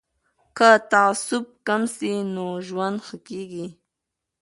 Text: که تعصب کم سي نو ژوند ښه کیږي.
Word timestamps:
که 0.57 0.69
تعصب 0.91 1.45
کم 1.65 1.81
سي 1.95 2.11
نو 2.33 2.45
ژوند 2.67 2.97
ښه 3.07 3.17
کیږي. 3.27 3.65